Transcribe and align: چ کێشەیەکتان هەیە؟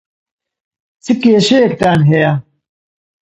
چ 1.03 1.05
کێشەیەکتان 1.21 1.99
هەیە؟ 2.11 2.31